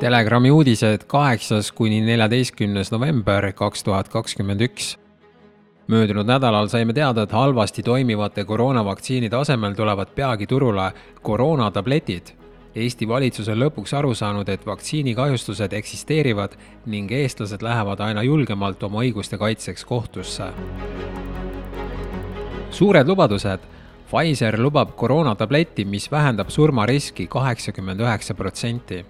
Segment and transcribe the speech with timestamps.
[0.00, 4.98] Telegrami uudised kaheksas kuni neljateistkümnes november kaks tuhat kakskümmend üks.
[5.88, 12.26] möödunud nädalal saime teada, et halvasti toimivate koroonavaktsiinide asemel tulevad peagi turule koroonatabletid.
[12.74, 19.00] Eesti valitsus on lõpuks aru saanud, et vaktsiinikahjustused eksisteerivad ning eestlased lähevad aina julgemalt oma
[19.00, 20.52] õiguste kaitseks kohtusse.
[22.70, 23.60] suured lubadused
[24.06, 29.04] Pfizer lubab koroonatableti, mis vähendab surmariski kaheksakümmend üheksa protsenti.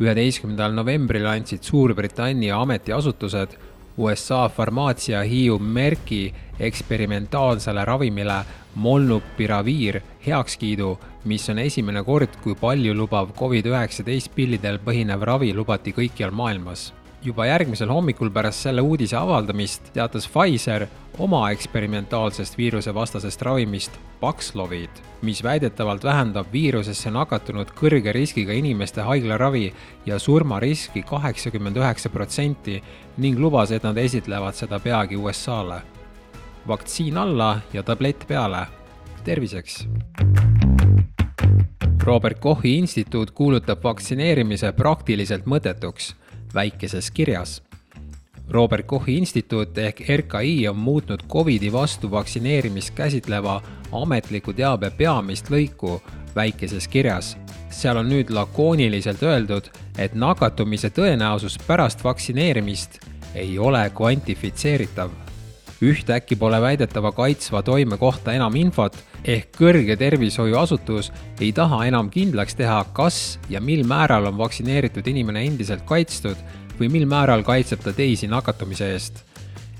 [0.00, 3.52] üheteistkümnendal novembril andsid Suurbritannia ametiasutused
[3.96, 8.40] USA farmaatsiahiiu Merki eksperimentaalsele ravimile
[8.74, 16.92] Molnupiraviir heakskiidu, mis on esimene kord, kui paljulubav Covid-19 pillidel põhinev ravi lubati kõikjal maailmas
[17.24, 20.84] juba järgmisel hommikul pärast selle uudise avaldamist teatas Pfizer
[21.24, 24.90] oma eksperimentaalsest viirusevastasest ravimist Paxlovid,
[25.22, 29.70] mis väidetavalt vähendab viirusesse nakatunud kõrge riskiga inimeste haiglaravi
[30.06, 32.82] ja surmariski kaheksakümmend üheksa protsenti
[33.16, 35.80] ning lubas, et nad esitlevad seda peagi USA-le.
[36.68, 38.66] vaktsiin alla ja tablett peale.
[39.24, 39.86] terviseks!
[42.04, 46.12] Robert Kochi instituut kuulutab vaktsineerimise praktiliselt mõttetuks
[46.54, 47.62] väikeses kirjas.
[48.50, 56.00] Robert Kochi instituut ehk RKI on muutnud Covidi vastu vaktsineerimist käsitleva ametliku teabe peamist lõiku
[56.36, 57.36] väikeses kirjas.
[57.70, 59.66] seal on nüüd lakooniliselt öeldud,
[59.98, 63.00] et nakatumise tõenäosus pärast vaktsineerimist
[63.34, 65.23] ei ole kvantifitseeritav.
[65.82, 72.54] Ühtäkki pole väidetava kaitsva toime kohta enam infot ehk kõrge tervishoiuasutus ei taha enam kindlaks
[72.54, 76.38] teha, kas ja mil määral on vaktsineeritud inimene endiselt kaitstud
[76.78, 79.24] või mil määral kaitseb ta teisi nakatumise eest.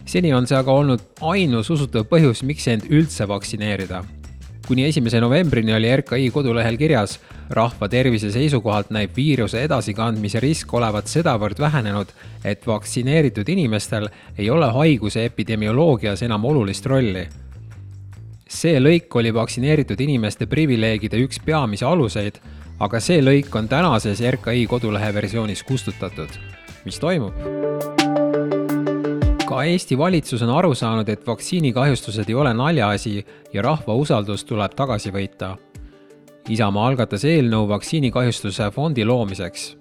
[0.07, 4.05] seni on see aga olnud ainus usutav põhjus, miks end üldse vaktsineerida.
[4.67, 7.19] Kuni esimese novembrini oli RKI kodulehel kirjas,
[7.51, 12.13] rahva tervise seisukohalt näib viiruse edasikandmise risk olevat sedavõrd vähenenud,
[12.45, 17.27] et vaktsineeritud inimestel ei ole haiguse epidemioloogias enam olulist rolli
[18.55, 22.39] see lõik oli vaktsineeritud inimeste privileegide üks peamisi aluseid,
[22.85, 26.41] aga see lõik on tänases RKI kodulehe versioonis kustutatud.
[26.85, 27.94] mis toimub?
[29.47, 34.73] Ka Eesti valitsus on aru saanud, et vaktsiinikahjustused ei ole naljaasi ja rahva usaldus tuleb
[34.77, 35.55] tagasi võita.
[36.49, 39.75] Isamaa algatas eelnõu vaktsiinikahjustuse fondi loomiseks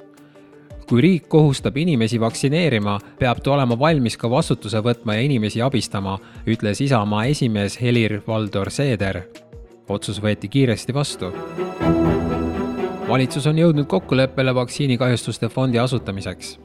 [0.83, 6.17] kui riik kohustab inimesi vaktsineerima, peab ta olema valmis ka vastutuse võtma ja inimesi abistama,
[6.45, 9.21] ütles Isamaa esimees Helir-Valdor Seeder.
[9.89, 11.31] otsus võeti kiiresti vastu.
[13.07, 16.57] valitsus on jõudnud kokkuleppele vaktsiinikahjustuste fondi asutamiseks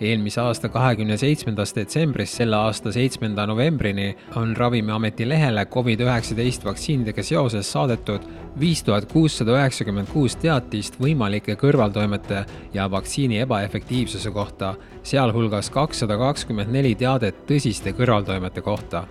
[0.00, 7.72] eelmise aasta kahekümne seitsmendast detsembrist selle aasta seitsmenda novembrini on Ravimiameti lehele Covid-19 vaktsiinidega seoses
[7.72, 8.24] saadetud
[8.60, 12.44] viis tuhat kuussada üheksakümmend kuus teatist võimalike kõrvaltoimete
[12.74, 19.04] ja vaktsiini ebaefektiivsuse kohta, sealhulgas kakssada kakskümmend neli teadet tõsiste kõrvaltoimete kohta.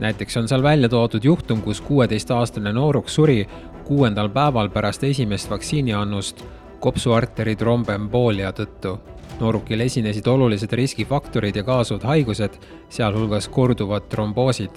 [0.00, 3.48] näiteks on seal välja toodud juhtum, kus kuueteistaastane nooruk suri
[3.84, 6.44] kuuendal päeval pärast esimest vaktsiiniannust
[6.80, 8.98] kopsuarteri trombemboolia tõttu
[9.40, 12.58] noorukil esinesid olulised riskifaktorid ja kaasuvad haigused,
[12.88, 14.70] sealhulgas korduvad tromboosid.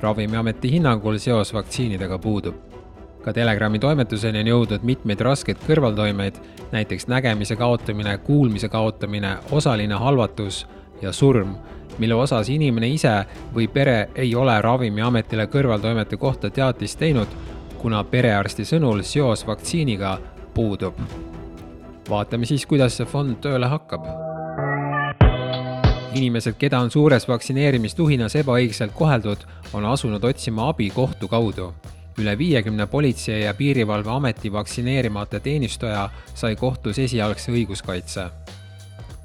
[0.00, 2.54] ravimiameti hinnangul seos vaktsiinidega puudub.
[3.24, 6.34] ka Telegrami toimetuseni on jõudnud mitmeid raskeid kõrvaltoimeid,
[6.72, 10.66] näiteks nägemise kaotamine, kuulmise kaotamine, osaline halvatus
[11.02, 11.56] ja surm,
[11.98, 17.28] mille osas inimene ise või pere ei ole Ravimiametile kõrvaltoimete kohta teatist teinud,
[17.78, 20.18] kuna perearsti sõnul seos vaktsiiniga
[20.54, 20.94] puudub
[22.08, 24.06] vaatame siis, kuidas see fond tööle hakkab.
[26.18, 31.74] inimesed, keda on suures vaktsineerimistuhinas ebaõiglaselt koheldud, on asunud otsima abi kohtu kaudu.
[32.18, 38.30] üle viiekümne Politsei- ja Piirivalveameti vaktsineerimata teenistuja sai kohtus esialgse õiguskaitse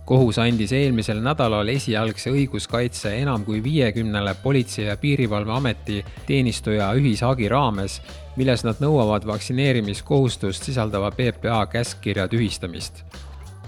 [0.05, 8.01] kohus andis eelmisel nädalal esialgse õiguskaitse enam kui viiekümnele Politsei- ja Piirivalveameti teenistuja ühishagi raames,
[8.35, 13.03] milles nad nõuavad vaktsineerimiskohustust sisaldava PPA käskkirja tühistamist.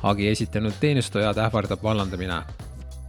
[0.04, 2.42] hagi esitanud teenistujad ähvardab vallandamine.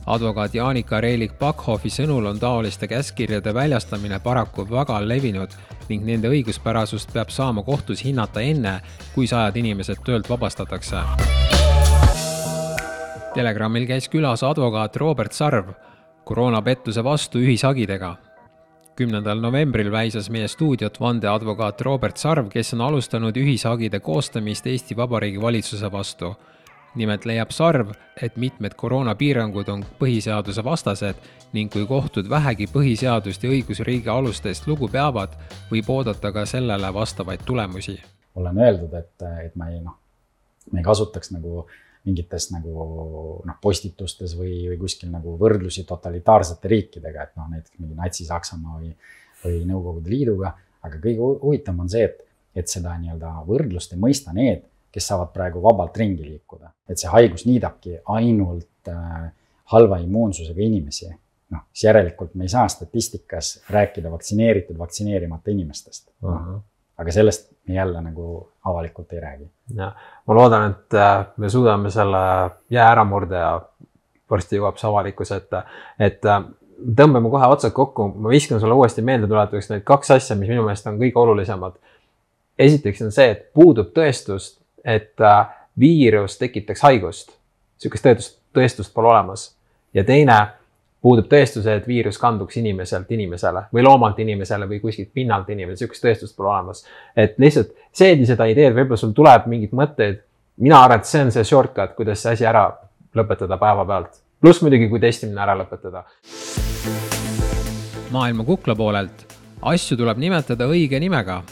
[0.06, 5.50] advokaat Jaanika Reilik-Pakhofi sõnul on taoliste käskkirjade väljastamine paraku väga levinud
[5.88, 8.80] ning nende õiguspärasust peab saama kohtus hinnata enne,
[9.14, 10.96] kui sajad inimesed töölt vabastatakse
[13.36, 15.66] Telegramil käis külas advokaat Robert Sarv
[16.24, 18.16] koroonapettuse vastu ühishagidega.
[18.96, 25.42] kümnendal novembril väisas meie stuudiot vandeadvokaat Robert Sarv, kes on alustanud ühishagide koostamist Eesti Vabariigi
[25.42, 26.36] valitsuse vastu.
[26.94, 27.90] nimelt leiab Sarv,
[28.22, 31.16] et mitmed koroonapiirangud on põhiseaduse vastased
[31.52, 35.36] ning kui kohtud vähegi põhiseadust ja õigusriigi alustest lugu peavad,
[35.70, 38.02] võib oodata ka sellele vastavaid tulemusi.
[38.34, 40.00] olen öeldud, et, et ma ei noh
[40.72, 41.66] me ei kasutaks nagu
[42.06, 42.72] mingites nagu
[43.46, 48.92] noh, postitustes või, või kuskil nagu võrdlusi totalitaarsete riikidega, et noh, näiteks mingi Natsi-Saksamaa või,
[49.44, 50.54] või Nõukogude Liiduga.
[50.86, 52.22] aga kõige huvitavam on see, et,
[52.54, 54.62] et seda nii-öelda võrdlust ei mõista need,
[54.94, 56.72] kes saavad praegu vabalt ringi liikuda.
[56.88, 59.26] et see haigus niidabki ainult äh,
[59.74, 61.10] halva immuunsusega inimesi.
[61.50, 66.30] noh, siis järelikult me ei saa statistikas rääkida vaktsineeritud, vaktsineerimata inimestest uh.
[66.30, 66.60] -huh.
[66.98, 69.48] Aga sellest me jälle nagu avalikult ei räägi.
[69.76, 69.94] jah,
[70.26, 73.50] ma loodan, et äh, me suudame selle jää ära murda ja
[74.30, 75.62] varsti jõuab see avalikkuse ette,
[75.98, 76.44] et äh,
[77.00, 80.86] tõmbame kohe otsad kokku, ma viskan sulle uuesti meeldetuletuseks need kaks asja, mis minu meelest
[80.86, 81.76] on kõige olulisemad.
[82.58, 85.46] esiteks on see, et puudub tõestust, et äh,
[85.78, 87.36] viirus tekitaks haigust.
[87.78, 89.50] sihukest tõestust, tõestust pole olemas
[89.94, 90.36] ja teine,
[91.06, 96.02] puudub tõestuse, et viirus kanduks inimeselt inimesele või loomalt inimesele või kuskilt pinnalt inimesele, sihukest
[96.02, 96.82] tõestust pole olemas.
[97.16, 100.18] et lihtsalt seedi seda ideed, võib-olla sul tuleb mingeid mõtteid.
[100.56, 102.64] mina arvan, et see on see shortcut, kuidas see asi ära
[103.14, 104.18] lõpetada päevapealt.
[104.40, 106.02] pluss muidugi, kui testimine ära lõpetada.
[108.10, 109.26] maailma kukla poolelt,
[109.62, 111.42] asju tuleb nimetada õige nimega.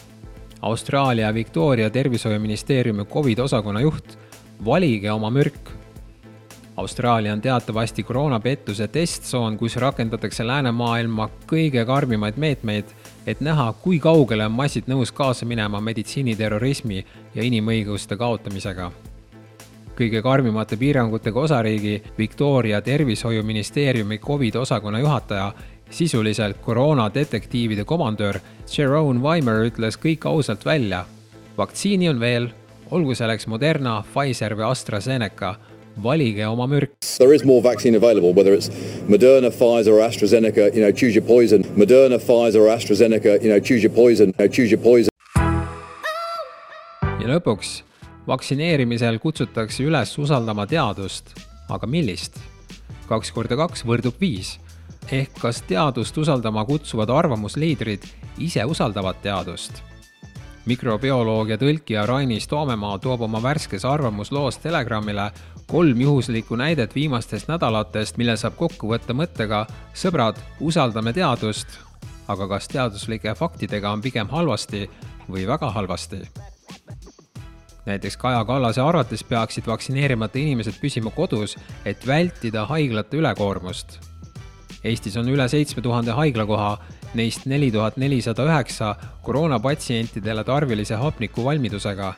[0.62, 4.18] Austraalia Victoria tervishoiuministeeriumi Covid osakonna juht,
[4.64, 5.73] valige oma mürk
[6.76, 12.84] Austraalia on teatavasti koroonapettuse testtsoon, kus rakendatakse läänemaailma kõige karmimaid meetmeid,
[13.26, 17.04] et näha, kui kaugele on massid nõus kaasa minema meditsiiniterrorismi
[17.34, 18.90] ja inimõiguste kaotamisega.
[19.94, 25.52] kõige karmimate piirangutega osariigi Victoria tervishoiuministeeriumi Covid osakonna juhataja,
[25.90, 28.38] sisuliselt koroonadetektiivide komandör
[28.78, 31.04] Jerome Weimer ütles kõik ausalt välja.
[31.58, 32.48] vaktsiini on veel,
[32.90, 35.54] olgu selleks Moderna, Pfizer või AstraZeneca
[36.02, 36.90] valige oma mürk.
[37.18, 38.68] There is more vaccine available, whether it's
[39.08, 41.64] Moderna, Pfizer or AstraZeneca, you know, choose your poison.
[41.76, 45.10] Moderna, Pfizer or AstraZeneca, you know, choose your poison, choose your poison.
[47.24, 47.78] ja lõpuks,
[48.28, 51.32] vaktsineerimisel kutsutakse üles usaldama teadust,
[51.72, 52.36] aga millist?
[53.08, 54.58] kaks korda kaks võrdub viis.
[55.12, 58.04] ehk kas teadust usaldama kutsuvad arvamusliidrid
[58.40, 59.82] ise usaldavad teadust
[60.66, 65.30] mikrobioloog ja tõlkija Rainis Toomemaa toob oma värskes arvamusloos Telegramile
[65.70, 69.64] kolm juhuslikku näidet viimastest nädalatest, mille saab kokku võtta mõttega
[69.96, 71.78] sõbrad, usaldame teadust,
[72.28, 74.88] aga kas teaduslike faktidega on pigem halvasti
[75.28, 76.24] või väga halvasti?
[77.84, 83.98] näiteks Kaja Kallase arvates peaksid vaktsineerimata inimesed püsima kodus, et vältida haiglate ülekoormust.
[84.84, 86.78] Eestis on üle seitsme tuhande haiglakoha,
[87.14, 92.14] neist neli tuhat nelisada üheksa koroonapatsientidele tarvilise hapniku valmidusega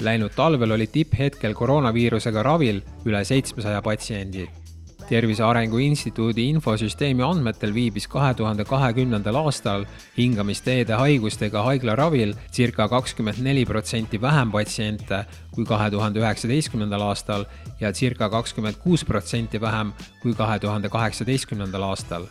[0.00, 4.48] Läinud talvel oli tipphetkel koroonaviirusega ravil üle seitsmesaja patsiendi.
[5.08, 9.84] tervise Arengu Instituudi infosüsteemi andmetel viibis kahe tuhande kahekümnendal aastal
[10.16, 15.24] hingamisteede haigustega haiglaravil circa kakskümmend neli protsenti vähem patsiente
[15.54, 17.44] kui kahe tuhande üheksateistkümnendal aastal
[17.80, 19.92] ja circa kakskümmend kuus protsenti vähem
[20.22, 22.26] kui kahe tuhande kaheksateistkümnendal aastal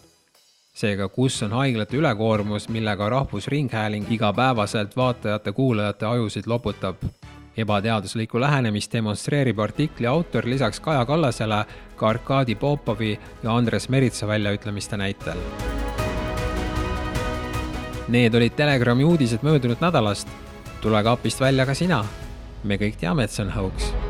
[0.73, 6.95] seega, kus on haiglate ülekoormus, millega Rahvusringhääling igapäevaselt vaatajate-kuulajate ajusid loputab
[7.57, 11.65] ebateaduslikku lähenemist demonstreerib artikli autor lisaks Kaja Kallasele
[11.95, 15.37] ka Arkadi Popovi ja Andres Meritsa väljaütlemiste näitel.
[18.07, 20.27] Need olid Telegrami uudised möödunud nädalast.
[20.81, 22.05] tule kapist välja ka sina.
[22.63, 24.02] me kõik teame, et see on hoogs